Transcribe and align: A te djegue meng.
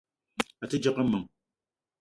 A 0.63 0.65
te 0.69 0.77
djegue 0.81 1.03
meng. 1.11 1.27